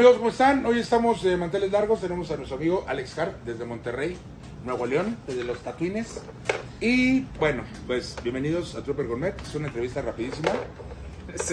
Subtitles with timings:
[0.00, 0.64] amigos, ¿cómo están?
[0.64, 4.16] Hoy estamos de manteles largos, tenemos a nuestro amigo Alex Hart desde Monterrey,
[4.64, 6.22] Nuevo León, desde los Tatuines.
[6.80, 10.52] Y bueno, pues bienvenidos a Trooper Gourmet, es una entrevista rapidísima.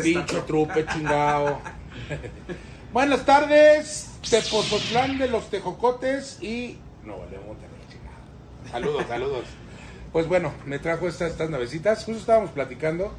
[0.02, 1.60] Pinche trupe, chingao.
[2.94, 8.72] Buenas tardes, Tepozotlán de los Tejocotes y Nuevo León, Monterrey, chingado.
[8.72, 9.44] Saludos, saludos.
[10.14, 13.14] Pues bueno, me trajo estas, estas navecitas, justo estábamos platicando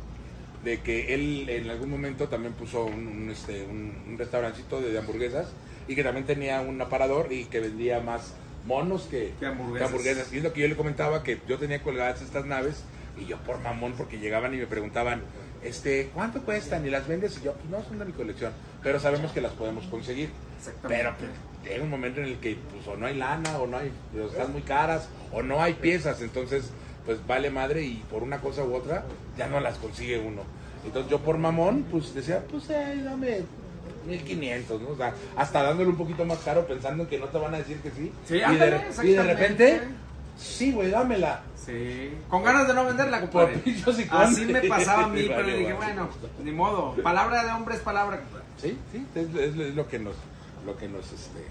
[0.64, 4.90] de que él en algún momento también puso un, un, este, un, un restaurancito de,
[4.92, 5.48] de hamburguesas
[5.86, 8.34] y que también tenía un aparador y que vendía más
[8.66, 10.32] monos que, Que hamburguesas.
[10.32, 12.84] Y es lo que yo le comentaba, que yo tenía colgadas estas naves
[13.18, 15.22] y yo por mamón, porque llegaban y me preguntaban,
[15.64, 16.86] este, ¿cuánto cuestan?
[16.86, 17.38] ¿Y las vendes?
[17.38, 20.30] Y yo, pues no, son de mi colección, pero sabemos que las podemos conseguir.
[20.86, 21.30] Pero pues,
[21.64, 24.26] llega un momento en el que pues, o no hay lana, o no hay, o
[24.26, 26.70] están muy caras, o no hay piezas, entonces
[27.08, 29.02] pues vale madre y por una cosa u otra
[29.38, 30.42] ya no las consigue uno.
[30.84, 33.40] Entonces yo por mamón, pues decía, pues eh, dame
[34.06, 34.88] 1500, ¿no?
[34.90, 37.58] O sea, hasta dándole un poquito más caro pensando en que no te van a
[37.58, 38.12] decir que sí.
[38.26, 39.80] Sí, y, de, ándale, y de repente,
[40.36, 41.40] sí, güey, dámela.
[41.56, 42.10] Sí.
[42.28, 43.62] Con ganas de no venderla, compadre.
[44.10, 46.08] Así me pasaba a mí, pero Vale, dije, bueno,
[46.44, 46.94] ni modo.
[47.02, 48.44] Palabra de hombre es palabra, compadre.
[48.60, 50.14] Sí, sí, es, es- es lo que nos,
[50.66, 51.46] lo que nos este,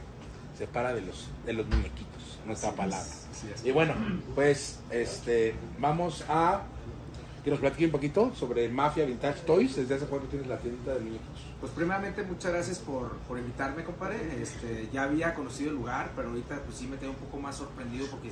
[0.56, 2.17] separa de los, de los muñequitos,
[2.48, 3.06] nuestra Así palabra.
[3.06, 3.66] es, así es.
[3.66, 3.94] Y bueno,
[4.36, 6.64] pues este, vamos a
[7.44, 9.76] que nos platique un poquito sobre Mafia Vintage Toys.
[9.76, 11.42] ¿Desde hace cuánto tienes la tienda de muñequitos?
[11.62, 14.18] Pues primeramente muchas gracias por, por invitarme, compadre.
[14.42, 17.56] Este, ya había conocido el lugar, pero ahorita pues sí me quedé un poco más
[17.56, 18.32] sorprendido porque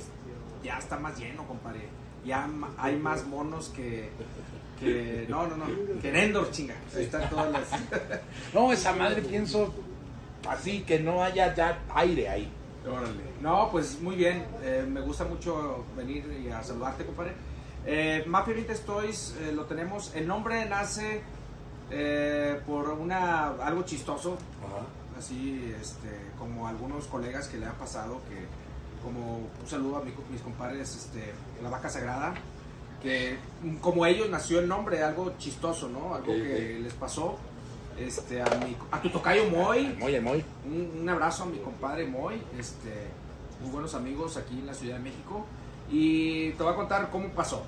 [0.62, 1.88] ya está más lleno, compadre.
[2.26, 4.10] Ya hay más monos que,
[4.80, 5.66] que no, no, no,
[6.02, 6.74] que en Endor, chinga.
[6.94, 7.68] Están todas las...
[8.52, 9.72] No, esa madre pienso
[10.48, 12.52] así, que no haya ya aire ahí.
[12.86, 13.22] Órale.
[13.40, 14.44] No, pues muy bien.
[14.62, 17.32] Eh, me gusta mucho venir y a saludarte, compadre.
[17.84, 20.12] Eh, Mafia Vintage Toys eh, lo tenemos.
[20.14, 21.22] El nombre nace
[21.90, 24.36] eh, por una algo chistoso,
[25.18, 26.08] así este,
[26.38, 28.46] como algunos colegas que le ha pasado, que
[29.04, 31.32] como un saludo a mi- mis compadres, este,
[31.62, 32.34] la vaca sagrada,
[33.02, 33.36] que
[33.80, 36.14] como ellos nació el nombre, algo chistoso, ¿no?
[36.14, 37.38] Algo Ok, que les pasó.
[37.98, 39.96] Este, a, mi, a tu tocayo Moy,
[40.66, 43.08] un, un abrazo a mi compadre Moy, este,
[43.62, 45.46] muy buenos amigos aquí en la Ciudad de México.
[45.90, 47.64] Y te voy a contar cómo pasó.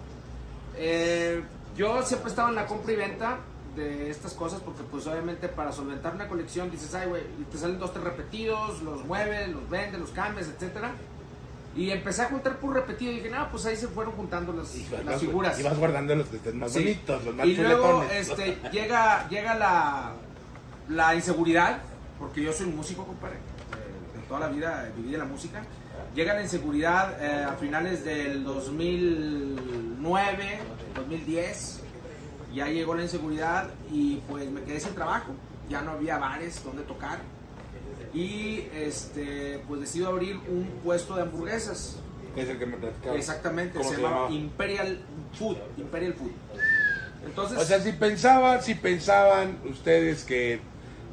[0.76, 1.42] Eh,
[1.76, 3.38] yo siempre estaba en la compra y venta
[3.74, 7.78] de estas cosas porque pues obviamente para solventar una colección dices, ay güey, te salen
[7.78, 10.92] dos, tres repetidos, los mueves, los vendes, los cambias, etcétera.
[11.76, 14.74] Y empecé a juntar por repetido y dije, no, pues ahí se fueron juntando las,
[14.90, 15.60] vas, las figuras.
[15.60, 16.80] y vas guardando los que estén más Sí.
[16.80, 20.12] bonitos, los más Y luego este, llega, llega la,
[20.88, 21.78] la inseguridad,
[22.18, 23.36] porque yo soy músico, compadre.
[23.36, 25.62] Eh, de toda la vida viví de la música.
[26.14, 30.58] Llega la inseguridad eh, a finales del 2009,
[30.96, 31.80] 2010.
[32.54, 35.32] Ya llegó la inseguridad y pues me quedé sin trabajo.
[35.68, 37.18] Ya no había bares donde tocar.
[38.14, 41.96] Y este, pues decido abrir un puesto de hamburguesas.
[42.36, 43.16] Es el que me platicaba.
[43.16, 44.30] Exactamente, ¿Cómo se, se llama?
[44.30, 45.00] Imperial
[45.38, 45.56] Food.
[45.76, 46.30] Imperial Food.
[47.24, 50.60] Entonces, O sea, si pensaban, si pensaban ustedes que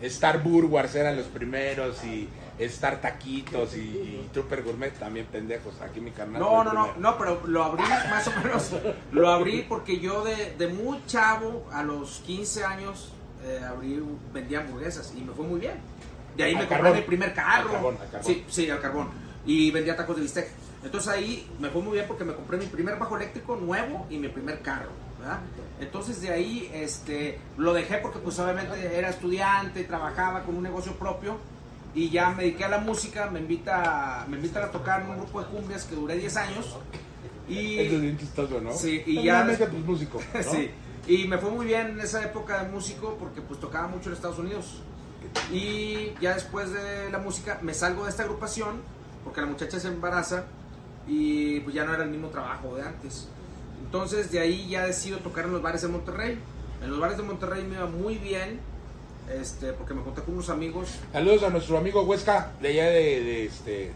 [0.02, 2.30] Star Burgers eran los primeros y
[2.60, 6.40] Star Taquitos y, y Trooper Gourmet también pendejos, aquí mi carnal.
[6.40, 8.72] no, no, no, no, pero lo abrí más o menos.
[9.12, 13.12] Lo abrí porque yo de, de muy chavo, a los 15 años,
[13.44, 14.02] eh, abrí,
[14.34, 15.76] vendía hamburguesas y me fue muy bien.
[16.36, 17.70] De ahí Al me compré mi primer carro.
[17.70, 18.34] Al carbón, al carbón.
[18.34, 19.10] Sí, sí, al carbón.
[19.46, 20.50] Y vendía tacos de bistec.
[20.84, 24.18] Entonces ahí me fue muy bien porque me compré mi primer bajo eléctrico nuevo y
[24.18, 24.90] mi primer carro.
[25.20, 25.40] ¿verdad?
[25.80, 30.94] Entonces de ahí este, lo dejé porque pues obviamente era estudiante, trabajaba con un negocio
[30.94, 31.38] propio
[31.96, 35.18] y ya me dediqué a la música, me invita, me invitan a tocar en un
[35.18, 36.78] grupo de cumbias que duré 10 años.
[37.48, 38.74] Y, Eso es bien chistoso, ¿no?
[38.74, 40.22] Sí, y ya- pues músico.
[40.34, 40.44] ¿no?
[40.44, 40.70] Sí,
[41.08, 44.16] y me fue muy bien en esa época de músico porque pues tocaba mucho en
[44.16, 44.82] Estados Unidos.
[45.52, 48.82] Y ya después de la música me salgo de esta agrupación
[49.24, 50.46] porque la muchacha se embaraza
[51.08, 53.28] y pues ya no era el mismo trabajo de antes.
[53.84, 56.40] Entonces de ahí ya decido tocar en los bares de Monterrey.
[56.82, 58.60] En los bares de Monterrey me iba muy bien
[59.32, 60.90] este, porque me conté con unos amigos.
[61.12, 63.94] Saludos a nuestro amigo Huesca, de allá de, de este.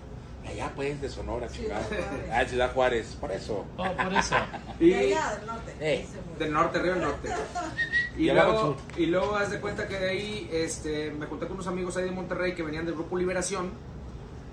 [0.48, 1.86] allá pues, de Sonora, chingada.
[2.32, 3.66] Ah, Ciudad Juárez, por eso.
[3.78, 4.36] Oh, por eso.
[4.80, 5.76] Y, De allá del norte.
[5.80, 6.08] Eh.
[6.40, 7.30] Del norte, Río del Norte.
[8.20, 11.56] Y Y luego, y luego haz de cuenta que de ahí este, me conté con
[11.56, 13.72] unos amigos ahí de Monterrey que venían del grupo Liberación.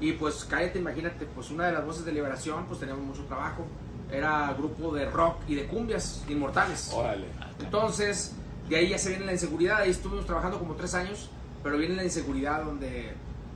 [0.00, 3.66] Y pues cállate, imagínate, pues una de las voces de Liberación, pues teníamos mucho trabajo.
[4.12, 6.92] Era grupo de rock y de cumbias inmortales.
[6.94, 7.26] Órale.
[7.58, 8.36] Entonces,
[8.68, 9.78] de ahí ya se viene la inseguridad.
[9.78, 11.28] Ahí estuvimos trabajando como tres años,
[11.64, 13.14] pero viene la inseguridad donde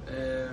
[0.09, 0.49] eh,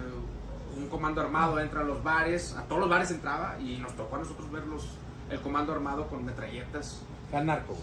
[0.77, 4.17] un comando armado entra a los bares, a todos los bares entraba y nos tocó
[4.17, 4.85] a nosotros verlos,
[5.31, 7.01] el comando armado con metralletas.
[7.25, 7.75] Está narco.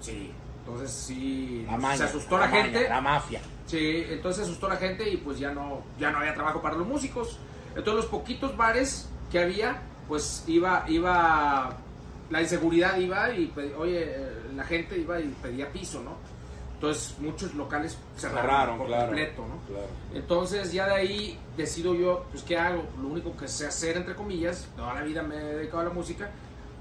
[0.00, 2.88] Sí, Entonces sí, La maña, se asustó la, maña, gente.
[2.88, 3.40] La mafia.
[3.66, 6.76] Sí, entonces se asustó la gente y pues ya no, ya no había trabajo para
[6.76, 7.38] los músicos.
[7.70, 11.76] Entonces los poquitos bares que había, pues iba, iba,
[12.30, 16.16] la inseguridad iba y, oye, eh, la gente iba y pedía piso, ¿no?
[16.74, 19.06] Entonces muchos locales cerraron, Cerraron, por claro.
[19.06, 19.58] completo, ¿no?
[19.68, 19.88] Claro.
[20.14, 22.84] Entonces ya de ahí decido yo, pues ¿qué hago?
[23.00, 25.90] Lo único que sé hacer, entre comillas, toda la vida me he dedicado a la
[25.90, 26.30] música,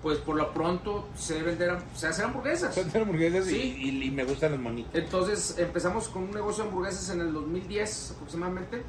[0.01, 2.73] pues por lo pronto sé vender, sé hacer hamburguesas.
[2.91, 3.75] Son hamburguesas y- Sí.
[3.79, 4.91] y, y me gustan los monitos.
[4.95, 8.83] Entonces empezamos con un negocio de hamburguesas en el 2010 aproximadamente.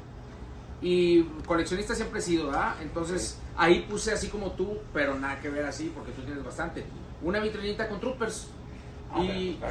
[0.81, 2.75] Y coleccionista siempre he sido, ¿verdad?
[2.81, 6.83] Entonces ahí puse así como tú, pero nada que ver así, porque tú tienes bastante.
[7.21, 8.47] Una vitrinita con troopers.
[9.19, 9.67] Y Ah,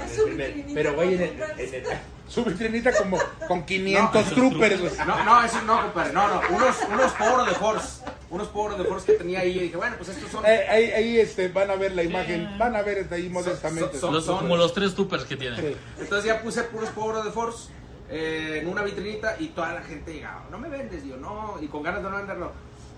[0.75, 1.84] pero güey, en el- con en el-
[2.28, 4.92] su vitrinita como con 500 troopers, güey.
[5.06, 8.00] no, no, eso no, compadre, no, no, unos, unos poros de Force,
[8.31, 8.49] unos
[8.79, 9.55] de Force que tenía ahí.
[9.55, 10.44] Yo dije, bueno, pues estos son.
[10.47, 13.99] Eh, ahí, ahí, este, van a ver la imagen, van a ver este, ahí modestamente.
[13.99, 15.61] son- Los- son- como los tres tupers que tienen.
[15.61, 15.77] Sí.
[16.00, 17.69] Entonces ya puse puros de Force
[18.09, 21.67] eh, en una vitrinita y toda la gente llegaba, no me vendes, yo no, y
[21.69, 22.53] con ganas de no venderlo.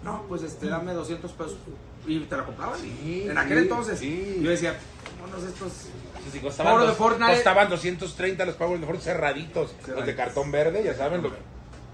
[0.05, 1.57] No, pues este, dame 200 pesos.
[2.07, 2.79] Y te la compraban.
[2.81, 3.99] Sí, en aquel sí, entonces.
[3.99, 4.41] sí.
[4.43, 4.75] Yo decía,
[5.21, 5.73] vámonos estos.
[6.33, 7.33] Sí, costaban, dos- de Fortnite.
[7.35, 10.15] costaban 230 los Power de Fortnite cerraditos, los de Cerraditos.
[10.17, 11.31] cartón verde, ya saben, lo,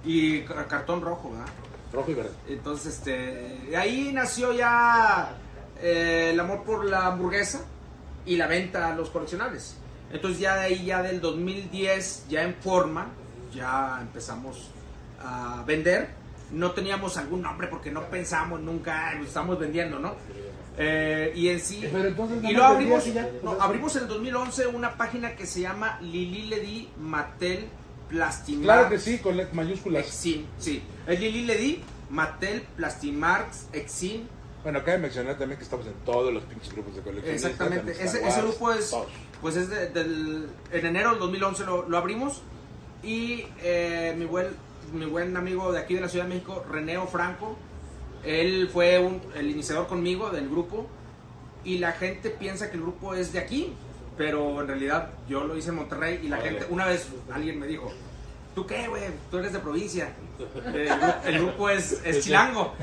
[0.05, 1.47] Y ca- cartón rojo, ¿verdad?
[1.93, 2.31] Rojo y verde.
[2.49, 5.35] Entonces, este, ahí nació ya
[5.81, 7.61] eh, el amor por la hamburguesa
[8.27, 9.77] y la venta a los coleccionables.
[10.13, 13.09] Entonces ya de ahí, ya del 2010, ya en forma,
[13.55, 14.71] ya empezamos
[15.21, 16.11] a vender.
[16.51, 20.15] No teníamos algún nombre porque no pensamos nunca, "Ay, pues estamos vendiendo, ¿no?
[20.79, 21.87] Eh, y en sí...
[21.93, 25.61] Pero entonces y lo abrimos, ya, no, abrimos en el 2011 una página que se
[25.61, 27.67] llama Lili Ledi Mattel
[28.09, 28.63] Plastimar.
[28.65, 30.07] Claro que sí, con mayúsculas.
[30.07, 30.83] Exin, sí.
[31.07, 34.29] El Lili Ledi, Mattel, Plastimarks, Exin.
[34.63, 37.51] Bueno, cabe mencionar también que estamos en todos los pinches grupos de coleccionistas.
[37.53, 37.93] Exactamente.
[37.93, 39.07] Ese, Wars, ese grupo es, todos.
[39.41, 42.43] pues es de- del, en enero del 2011 lo, lo abrimos.
[43.03, 44.49] Y eh, mi, buen,
[44.93, 47.57] mi buen amigo de aquí de la Ciudad de México, Reneo Franco,
[48.25, 50.87] él fue un- el iniciador conmigo del grupo.
[51.65, 53.75] Y la gente piensa que el grupo es de aquí.
[54.19, 56.21] Pero en realidad yo lo hice en Monterrey.
[56.25, 57.91] Y la gente, una vez alguien me dijo,
[58.55, 59.05] ¿tú qué, güey?
[59.31, 60.13] Tú eres de provincia.
[60.67, 60.89] El,
[61.25, 62.75] el grupo es, es chilango.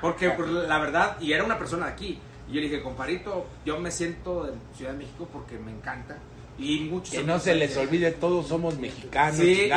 [0.00, 2.20] Porque pues, la verdad, y era una persona de aquí.
[2.48, 6.18] Y yo le dije, comparito, yo me siento de Ciudad de México porque me encanta.
[6.56, 9.36] Y muchos Que no se les olvide, todos somos mexicanos.
[9.38, 9.68] Sí,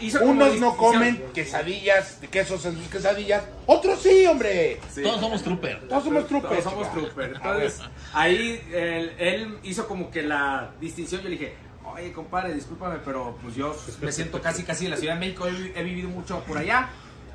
[0.00, 3.44] y- hizo como Unos no comen quesadillas, de quesos en sus quesadillas.
[3.66, 4.80] Otros sí, hombre.
[4.94, 5.02] Sí.
[5.02, 5.86] Todos somos trooper.
[5.88, 6.62] Todos somos troopers.
[6.64, 7.32] Todos somos trooper.
[7.34, 7.80] Entonces,
[8.14, 11.20] ahí él, él hizo como que la distinción.
[11.20, 11.54] Yo le dije,
[11.84, 15.46] oye, compadre, discúlpame, pero pues yo me siento casi, casi en la Ciudad de México.
[15.46, 16.88] He, he vivido mucho por allá.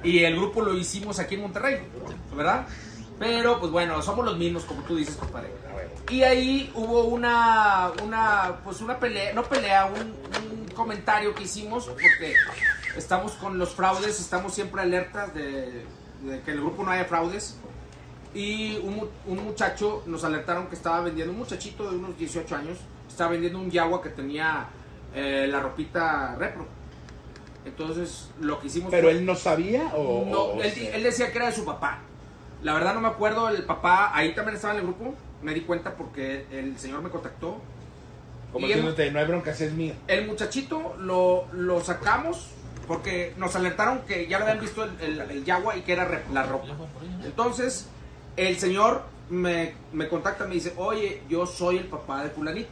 [0.04, 1.78] Y el grupo lo hicimos aquí en Monterrey,
[2.36, 2.66] ¿verdad?
[3.22, 5.50] Pero, pues bueno, somos los mismos, como tú dices, compadre.
[6.10, 11.86] Y ahí hubo una, una, pues una pelea, no pelea, un, un comentario que hicimos,
[11.86, 12.34] porque
[12.98, 15.86] estamos con los fraudes, estamos siempre alertas de,
[16.22, 17.58] de que en el grupo no haya fraudes.
[18.34, 22.80] Y un, un muchacho nos alertaron que estaba vendiendo, un muchachito de unos 18 años,
[23.08, 24.66] estaba vendiendo un Yagua que tenía
[25.14, 26.66] eh, la ropita repro.
[27.66, 30.26] Entonces lo que hicimos ¿Pero fue- él no sabía o...?
[30.28, 32.00] no, o él, sea, él decía que era de su papá.
[32.64, 35.16] La verdad no me acuerdo, el papá ahí también estaba en el grupo.
[35.42, 37.60] Me di cuenta porque el señor me contactó.
[38.54, 39.94] Como diciéndote, no hay broncas, es mío.
[40.08, 42.50] El muchachito lo, lo sacamos
[42.88, 46.06] porque nos alertaron que ya lo habían visto el, el, el Yagua y que era
[46.06, 46.66] re- la ropa.
[47.26, 47.88] Entonces,
[48.36, 52.70] el señor me, me contacta, me dice, oye, yo soy el papá de fulanito.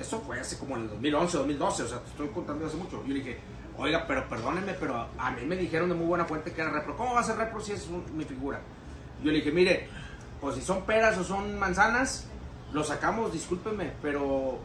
[0.00, 3.02] Eso fue hace como en el 2011, 2012, o sea, te estoy contando hace mucho.
[3.02, 3.38] Yo le dije,
[3.76, 6.96] oiga, pero perdónenme, pero a mí me dijeron de muy buena fuente que era repro.
[6.96, 8.60] ¿Cómo va a ser repro si es un- mi figura?
[9.22, 9.88] Yo le dije, mire,
[10.40, 12.26] pues si son peras o son manzanas,
[12.72, 14.58] lo sacamos, discúlpenme, pero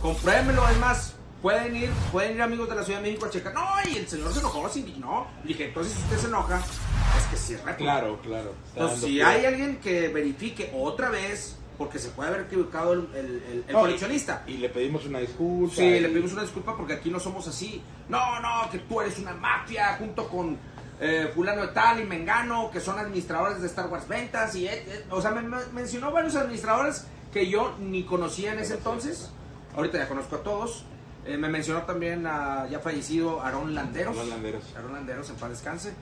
[0.00, 3.54] compruébenmelo, es más, pueden ir, pueden ir amigos de la Ciudad de México a checar.
[3.54, 5.26] No, y el señor se enojó, se indignó.
[5.42, 7.84] Le dije, entonces si usted se enoja, es que sí es repro.
[7.84, 8.52] Claro, claro.
[8.74, 13.26] Entonces, si hay alguien que verifique otra vez, porque se puede haber equivocado el, el-
[13.50, 14.42] el- el No, coleccionista.
[14.46, 15.74] Y le pedimos una disculpa.
[15.74, 17.82] Sí, y- le pedimos una disculpa porque aquí no somos así.
[18.08, 20.56] No, no, que tú eres una mafia junto con
[21.00, 24.54] eh, fulano de tal y Mengano, que son administradores de Star Wars Ventas.
[24.54, 28.60] y eh, eh, O sea, me, me- mencionó varios administradores que yo ni conocía en
[28.60, 29.30] ese entonces.
[29.74, 30.84] Ahorita ya conozco a todos.
[31.26, 34.14] Eh, me mencionó también a ya fallecido Aarón Landeros.
[34.16, 34.64] Aarón Landeros.
[34.76, 35.92] Aarón Landeros, en paz descanse.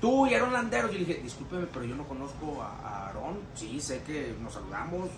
[0.00, 0.90] Tú y Aarón Landeros.
[0.90, 3.38] Yo le dije, discúlpeme, pero yo no conozco a, a Aarón.
[3.54, 5.10] Sí, sé que nos saludamos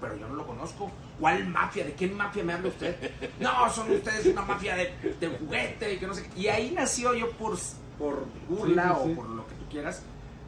[0.00, 0.90] pero yo no lo conozco.
[1.20, 1.84] ¿Cuál mafia?
[1.84, 2.96] ¿De qué mafia me habla usted?
[3.40, 6.40] No, son ustedes una mafia de, de juguete y que no sé qué.
[6.40, 7.56] Y ahí nació yo por,
[7.98, 9.12] por burla Sí, sí, sí.
[9.12, 10.02] o por lo que tú quieras.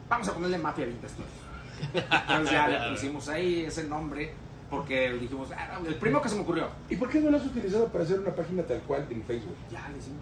[0.07, 1.13] Vamos a ponerle mafia Vintage.
[1.93, 4.33] Entonces ya le pusimos ahí ese nombre.
[4.69, 6.67] Porque dijimos, ah, el primero que se me ocurrió.
[6.89, 9.55] ¿Y por qué no lo has utilizado para hacer una página tal cual en Facebook?
[9.71, 10.21] Ya le hicimos.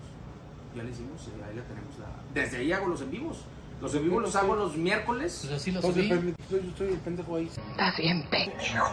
[0.74, 2.00] Ya le hicimos y ahí la tenemos.
[2.00, 2.42] La...
[2.42, 3.40] Desde ahí hago los en vivos.
[3.82, 5.40] Los en vivos los hago los miércoles.
[5.42, 6.34] Pues así lo Entonces, subí.
[6.50, 7.46] pero estoy, el pendejo ahí.
[7.72, 8.88] Estás bien pendejo.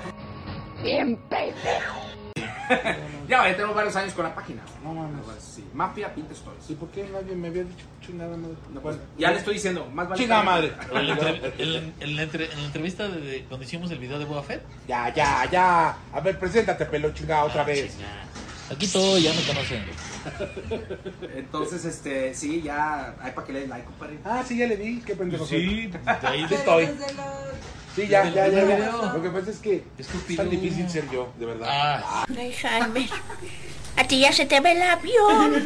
[0.83, 2.01] Bien pendejo.
[3.29, 4.63] Ya, ya tenemos varios años con la página.
[4.83, 5.21] No mames.
[5.41, 5.65] Sí.
[5.73, 6.69] Mafia Pinta Stories.
[6.71, 8.55] ¿Y por qué nadie me había dicho chingada madre?
[8.73, 10.21] No, pues, ya le estoy diciendo, más vale.
[10.21, 10.73] Chingada madre.
[10.93, 13.91] En la, entre- en la- en la entre- en la entrevista de, de- cuando hicimos
[13.91, 14.63] el video de Boba Fett.
[14.89, 15.97] Ya, ya, ya.
[16.13, 17.97] A ver, preséntate, pelo chingada, otra vez.
[18.71, 19.85] Aquí todo ya me conocen.
[21.37, 24.19] Entonces, este, sí, ya hay para que le den like, compadre.
[24.25, 25.01] Ah, sí, ya le vi.
[25.01, 25.61] Qué pendejo soy.
[25.61, 25.87] Sí,
[26.23, 26.89] de ahí estoy.
[27.95, 28.91] Sí, ya, ya, ya, ya.
[29.13, 31.69] Lo que pasa es que es tan difícil ser yo, de verdad.
[31.71, 33.09] Ah, Ay, Jaime.
[33.97, 35.55] A ti ya se te ve el avión.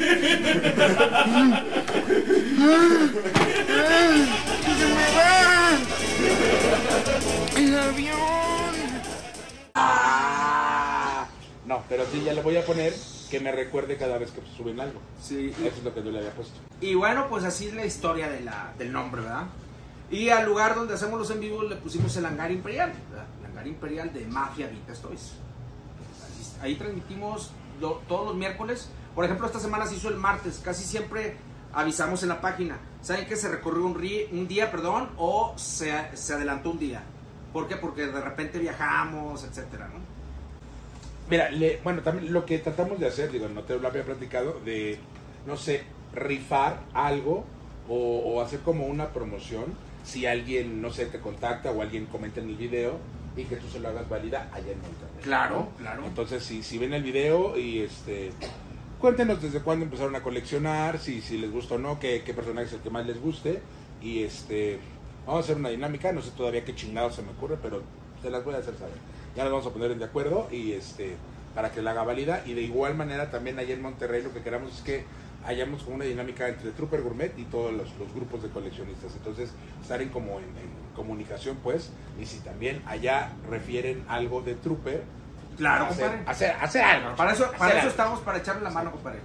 [7.56, 8.18] El avión.
[9.74, 10.67] Ah,
[11.68, 12.92] no, pero sí, ya le voy a poner
[13.30, 15.00] que me recuerde cada vez que suben algo.
[15.22, 15.50] Sí.
[15.50, 16.58] Eso es lo que yo le había puesto.
[16.80, 19.44] Y bueno, pues así es la historia de la, del nombre, ¿verdad?
[20.10, 23.26] Y al lugar donde hacemos los en vivos le pusimos el hangar imperial, ¿verdad?
[23.40, 25.32] El hangar imperial de Mafia Vintage Toys.
[26.62, 27.50] Ahí transmitimos
[28.08, 28.88] todos los miércoles.
[29.14, 30.60] Por ejemplo, esta semana se hizo el martes.
[30.64, 31.36] Casi siempre
[31.72, 32.78] avisamos en la página.
[33.02, 37.02] ¿Saben que se recorrió un, ri- un día, perdón, o se, se adelantó un día?
[37.52, 37.76] ¿Por qué?
[37.76, 40.00] Porque de repente viajamos, etcétera, ¿no?
[41.30, 44.60] Mira, le- bueno, también lo que tratamos de hacer, digo, no te lo había platicado,
[44.64, 44.98] de,
[45.46, 45.82] no sé,
[46.14, 47.44] rifar algo
[47.88, 47.94] o,
[48.24, 49.66] o hacer como una promoción
[50.04, 52.98] si alguien, no sé, te contacta o alguien comenta en el video
[53.36, 55.22] y que tú se lo hagas válida allá en Monterrey.
[55.22, 56.04] Claro, claro.
[56.06, 58.30] Entonces, si, si ven el video y este...
[59.00, 62.66] Cuéntenos desde cuándo empezaron a coleccionar, si, si les gusta o no, qué, qué personaje
[62.66, 63.60] es el que más les guste.
[64.02, 64.80] Y este,
[65.24, 67.82] vamos a hacer una dinámica, no sé todavía qué chingado se me ocurre, pero
[68.22, 68.96] se las voy a hacer saber.
[69.38, 71.14] Ya nos vamos a poner en de acuerdo y este,
[71.54, 72.42] para que la haga válida.
[72.44, 75.04] Y de igual manera también allá en Monterrey lo que queramos es que
[75.46, 79.14] hayamos como una dinámica entre Trooper Gourmet y todos los, los grupos de coleccionistas.
[79.14, 81.90] Entonces, estar en, como en, en comunicación pues,
[82.20, 85.04] y si también allá refieren algo de Trooper,
[85.56, 86.30] Claro, hacer, compadre.
[86.30, 87.14] hacer, hacer algo.
[87.16, 87.90] Para eso, para eso algo.
[87.90, 89.20] estamos, para echarle la mano, compadre.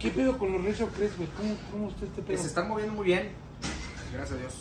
[0.00, 1.28] ¿Qué pedo con los Rezo Crest, güey?
[1.36, 2.38] ¿Cómo, ¿Cómo está este Que pedo?
[2.42, 3.30] se están moviendo muy bien.
[4.12, 4.54] Gracias a Dios.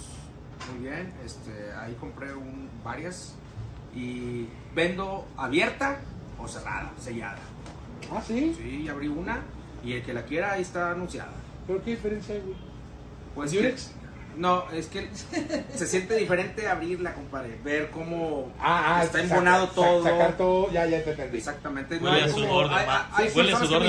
[0.71, 1.11] Muy bien.
[1.25, 3.33] Este, ahí compré un, varias.
[3.95, 5.99] Y vendo abierta
[6.39, 7.37] o cerrada, sellada.
[8.11, 8.55] Ah, ¿sí?
[8.57, 9.39] Sí, abrí una.
[9.83, 11.31] Y el que la quiera, ahí está anunciada.
[11.67, 12.55] ¿Pero qué diferencia hay, güey?
[13.35, 13.87] Pues ¿Durex?
[13.87, 14.01] que-
[14.37, 15.09] No, es que
[15.75, 17.59] se siente diferente abrirla, compadre.
[17.65, 20.03] Ver cómo Ah, ah, está saca- embonado todo.
[20.03, 21.37] Sacar todo, ya, ya te entendí.
[21.37, 21.97] Exactamente.
[21.97, 23.83] Huele a como- sudor de hay- hay- huele sudor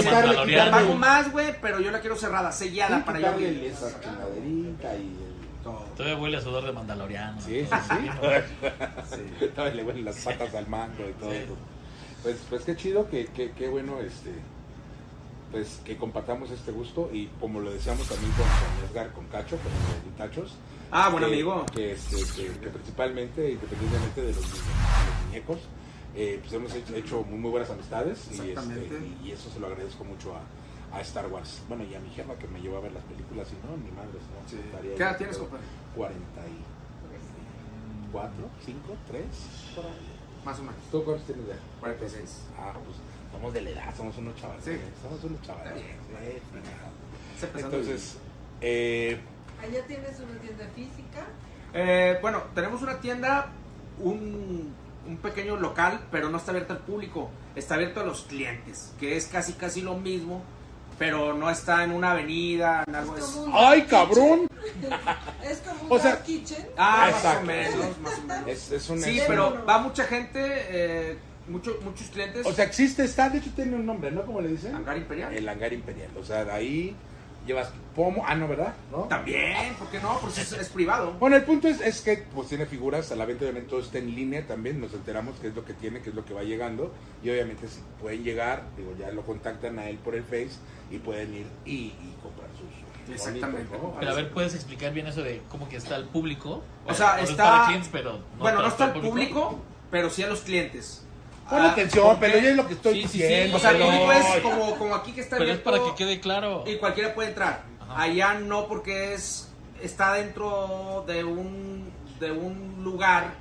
[0.46, 0.70] de.
[0.70, 3.64] Pago más, güey, pero yo la quiero cerrada, sellada Sí, para yo abrir.
[3.64, 5.31] esa chingaderita y el...
[5.62, 5.84] Todo.
[5.96, 7.40] todavía huele a sudor de mandaloriano.
[7.40, 7.70] Sí, sí,
[9.40, 9.46] sí.
[9.54, 11.36] Todavía le huelen las patas al mango y todo Sí.
[11.36, 11.56] eso.
[12.22, 14.32] Pues, pues qué chido, que, que, qué bueno, este,
[15.50, 19.56] pues que compartamos este gusto y como lo decíamos también con, con Edgar, con Cacho,
[19.56, 20.54] con los Vitachos.
[20.90, 21.66] Ah, buen que- amigo.
[21.74, 25.58] Que, este, que, que principalmente, independientemente de los, de los muñecos,
[26.14, 29.58] eh, pues hemos hecho, hecho muy, muy buenas amistades y, este, y, y eso se
[29.60, 30.40] lo agradezco mucho a,
[30.92, 31.62] a Star Wars.
[31.68, 33.90] Bueno, y a mi jefa que me llevó a ver las películas y no, ni
[33.92, 34.48] madres, ¿no?
[34.48, 34.56] Sí.
[34.64, 35.64] Estaría ¿Qué edad tienes, compadre?
[35.96, 39.24] 44, 5, 3,
[39.74, 39.92] por ahí.
[40.44, 40.76] Más o menos.
[40.90, 41.54] ¿Tú cuántos tienes ya?
[41.80, 42.40] 46.
[42.58, 42.96] Ah, pues
[43.32, 44.62] somos de la edad, somos unos chavales.
[44.64, 44.72] Sí.
[45.02, 45.72] Somos unos chavales.
[47.40, 48.18] Sí, Entonces,
[48.60, 49.18] eh,
[49.62, 51.24] Allá tienes una tienda física.
[51.72, 53.50] Eh, bueno, tenemos una tienda,
[53.98, 54.74] un,
[55.06, 59.16] un pequeño local, pero no está abierto al público, está abierto a los clientes, que
[59.16, 60.42] es casi casi lo mismo,
[60.98, 64.46] pero no está en una avenida, en algo Es como un ¡Ay, cabrón!
[65.42, 66.66] Es como un O sea- dark kitchen.
[66.76, 67.42] Ah, más Exacto.
[67.42, 68.48] o menos, más o menos.
[68.48, 69.02] es, es un.
[69.02, 71.18] Sí, es pero va mucha gente, eh,
[71.48, 72.46] mucho- muchos clientes.
[72.46, 74.22] O sea, existe, está, de hecho tiene un nombre, ¿no?
[74.24, 74.74] Como le dicen?
[74.74, 75.34] Hangar Imperial.
[75.34, 76.10] El hangar imperial.
[76.18, 76.96] O sea, de ahí
[77.46, 78.24] llevas pomo.
[78.26, 78.74] Ah, no, ¿verdad?
[78.90, 79.02] ¿No?
[79.04, 80.18] También, ¿por qué no?
[80.20, 81.12] Pues es, es privado.
[81.14, 83.98] Bueno, el punto es, es que pues tiene figuras, a la venta obviamente todo está
[83.98, 86.42] en línea también, nos enteramos qué es lo que tiene, qué es lo que va
[86.42, 90.52] llegando y obviamente si pueden llegar, digo, ya lo contactan a él por el Face
[90.90, 93.12] y pueden ir y, y comprar sus...
[93.12, 93.64] Exactamente.
[93.76, 93.98] bonitos, ¿no?
[93.98, 96.62] Pero a ver, ¿puedes explicar bien eso de cómo que está el público?
[96.86, 98.20] O sea, No es está- para clientes, pero...
[98.38, 99.58] bueno, no está al público,
[99.90, 101.04] pero sí a los clientes.
[101.52, 103.18] Pon Ah, atención, pero ya es lo que estoy Sí, sí, sí.
[103.18, 103.56] diciendo.
[103.56, 106.04] O sea, el público es como, como aquí que está Pero es abierto para que
[106.04, 106.64] quede claro.
[106.66, 107.62] y cualquiera puede entrar.
[107.80, 108.02] Ajá.
[108.02, 109.48] Allá no porque es
[109.82, 111.90] está dentro de un
[112.20, 113.34] de un lugar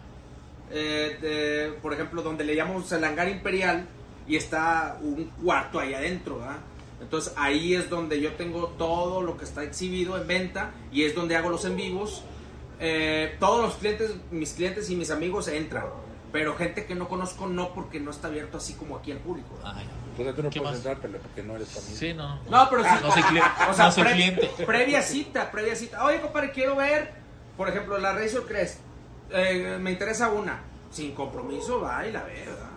[0.72, 3.86] eh, de, por ejemplo, donde le llamamos el hangar imperial
[4.28, 6.58] y está un cuarto ahí adentro, ¿verdad?
[7.02, 11.14] Entonces ahí es donde yo tengo todo lo que está exhibido en venta y es
[11.16, 12.24] donde hago los en vivos.
[12.80, 15.86] Eh, todos los clientes, mis clientes y mis amigos entran.
[16.32, 19.50] Pero gente que no conozco no porque no está abierto así como aquí al público.
[19.64, 21.98] Ay, O sea, tú no ¿Qué puedes pero porque no eres familia.
[21.98, 22.40] sí, no.
[22.50, 22.90] No, pero sí.
[23.02, 23.50] no soy cliente.
[23.70, 24.50] O sea, no soy pre- cliente.
[24.66, 26.04] previa cita, previa cita.
[26.06, 27.12] Oye, compadre, quiero ver,
[27.58, 28.80] por ejemplo, la Razor Crest.
[29.32, 30.62] Eh, me interesa una.
[30.92, 32.68] Sin compromiso, va y la ve, ¿verdad?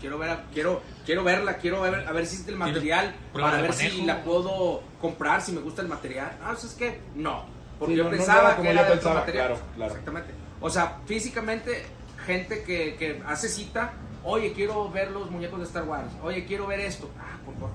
[0.00, 3.72] Quiero, ver, quiero, quiero verla, quiero ver, a ver si es del material, para ver
[3.72, 6.36] si la puedo comprar, si me gusta el material.
[6.44, 7.00] Ah, ¿sabes qué?
[7.14, 7.44] No.
[7.78, 9.46] Porque Sí, yo no, no, pensaba que era pensaba, material.
[9.48, 9.90] claro, claro.
[9.92, 10.32] Exactamente.
[10.60, 11.86] O sea, físicamente,
[12.26, 16.66] gente que, que hace cita, oye, quiero ver los muñecos de Star Wars, oye, quiero
[16.66, 17.08] ver esto.
[17.18, 17.70] Ah, por favor.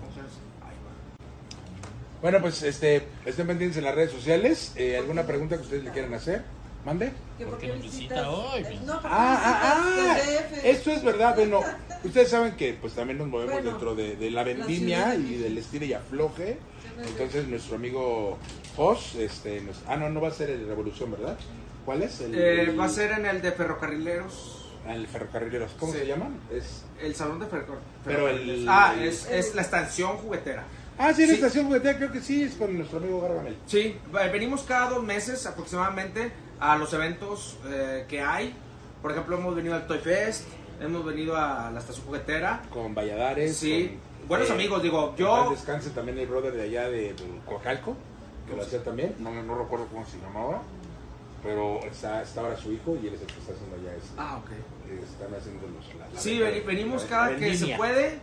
[2.21, 4.73] Bueno, pues este, estén pendientes en las redes sociales.
[4.75, 6.43] Eh, ¿Alguna pregunta que ustedes le quieran hacer?
[6.85, 7.11] Mande.
[7.37, 8.61] ¿Que ¿Por por qué nos visita hoy?
[8.85, 10.65] No, ¿por qué Ah, ah, ah, DF?
[10.65, 11.61] esto es verdad, bueno,
[12.03, 15.57] ustedes saben que pues también nos movemos Bueno, dentro de, de la vendimia y del
[15.57, 16.57] estilo y afloje,
[17.07, 18.37] entonces nuestro amigo
[18.75, 21.37] Foss, este, nos- ah no, no va a ser el Revolución, ¿verdad?
[21.85, 22.19] ¿Cuál es?
[22.21, 24.57] El, Eh, el- va a ser en el de ferrocarrileros.
[24.87, 25.99] el ferrocarrileros, ¿cómo Sí.
[25.99, 26.39] se llaman?
[26.51, 28.61] Es, El salón de ferrocar- Pero ferrocarrileros.
[28.61, 30.63] el- Ah, es, es la estación juguetera.
[30.97, 31.33] ah, sí, la Sí.
[31.35, 33.57] estación juguetera, creo que sí, es con nuestro amigo Gargamel.
[33.67, 33.97] Sí,
[34.31, 38.53] venimos cada dos meses aproximadamente a los eventos eh, que hay.
[39.01, 40.45] Por ejemplo, hemos venido al Toy Fest,
[40.79, 42.61] hemos venido a la estación juguetera.
[42.71, 43.55] Con Valladares.
[43.57, 45.49] Sí, con, buenos eh, amigos, digo, yo...
[45.51, 47.15] descanse también el brother de allá de,
[47.45, 47.95] Coacalco,
[48.47, 50.61] que lo hacía también, no, no recuerdo cómo se llamaba,
[51.43, 54.13] pero está, está ahora su hijo y él es el que está haciendo allá este,
[54.17, 54.51] Ah, ok.
[55.03, 58.19] están haciendo los, la, la Sí, de- venimos la- cada que se puede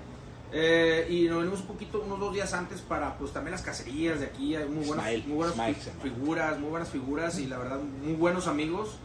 [0.53, 4.21] eh, y nos venimos un poquito, unos dos días antes para pues también las cacerías
[4.21, 7.47] de aquí, hay muy buenas, Smile, muy buenas Smile fi- figuras, muy buenas figuras y
[7.47, 8.97] la verdad muy buenos amigos.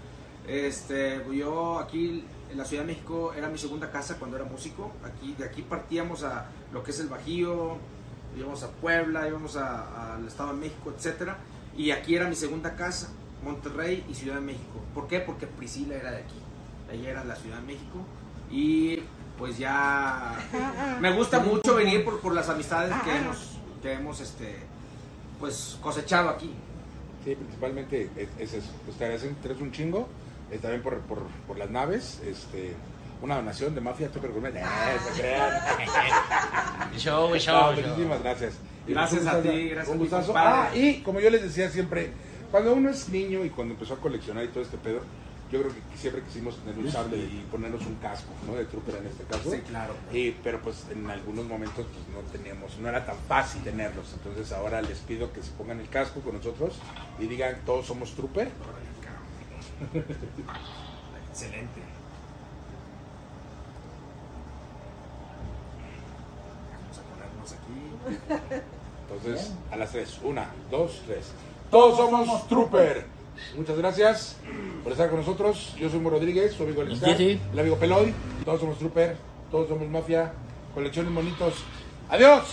[0.47, 4.91] Este, yo aquí en la Ciudad de México era mi segunda casa cuando era músico,
[5.03, 7.77] aquí de aquí partíamos a lo que es el Bajío,
[8.37, 11.37] íbamos a Puebla, íbamos al Estado de México, etcétera,
[11.77, 13.09] y aquí era mi segunda casa,
[13.43, 14.79] Monterrey y Ciudad de México.
[14.93, 15.19] ¿Por qué?
[15.19, 16.35] Porque Priscila era de aquí,
[16.91, 17.99] ella era de la Ciudad de México
[18.51, 18.99] y
[19.37, 20.35] pues ya
[21.01, 24.57] me gusta mucho venir por, por las amistades que hemos, que hemos este,
[25.39, 26.53] pues cosechado aquí.
[27.25, 28.71] Sí, principalmente es, es eso.
[28.85, 30.07] Pues te agradecen, te un chingo,
[30.51, 32.73] eh, también por, por, por las naves, este,
[33.21, 34.55] una donación de Mafia Super Gourmet.
[34.55, 34.63] Eh,
[35.13, 35.51] se crean.
[36.97, 38.23] Show, No, show, muchísimas show.
[38.23, 38.53] gracias.
[38.85, 40.31] Y Gracias a ti, gracias un a ti.
[40.35, 42.11] Ah, y como yo les decía siempre,
[42.53, 44.99] cuando uno es niño y cuando empezó a coleccionar y todo este pedo,
[45.51, 48.53] yo creo que siempre quisimos tener un sable y ponernos un casco, ¿no?
[48.53, 49.49] De trooper en este caso.
[49.49, 49.95] Sí, claro.
[50.13, 54.13] Y, pero pues en algunos momentos pues no teníamos, no era tan fácil tenerlos.
[54.13, 56.75] Entonces ahora les pido que se pongan el casco con nosotros
[57.17, 58.51] y digan todos somos trooper.
[61.31, 61.81] Excelente.
[66.83, 68.61] Vamos a ponernos aquí.
[69.09, 70.19] Entonces, a las tres.
[70.23, 71.31] Una, dos, tres.
[71.73, 73.03] Todos somos trooper.
[73.57, 74.37] Muchas gracias
[74.83, 75.73] por estar con nosotros.
[75.79, 77.41] Yo soy Mo Rodríguez, su amigo Alexander, Sí, sí.
[77.51, 78.13] el amigo Peloy.
[78.45, 79.17] Todos somos trooper,
[79.49, 80.33] todos somos mafia.
[80.75, 81.55] Colecciones bonitos.
[82.09, 82.43] Adiós.